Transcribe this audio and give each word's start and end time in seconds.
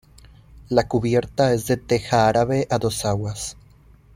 La 0.69 0.87
cubierta 0.87 1.53
es 1.53 1.67
de 1.67 1.77
teja 1.77 2.27
árabe 2.27 2.65
a 2.71 2.79
dos 2.79 3.05
aguas. 3.05 3.55